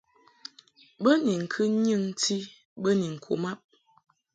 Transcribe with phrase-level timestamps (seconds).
[1.01, 2.37] Bo ni ŋkɨ nyɨŋti
[2.81, 3.59] bə ni ŋku mab.